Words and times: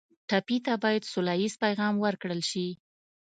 ټپي 0.29 0.57
ته 0.65 0.73
باید 0.83 1.09
سوله 1.11 1.33
ییز 1.41 1.53
پیغام 1.63 1.93
ورکړل 1.99 2.41
شي. 2.49 2.67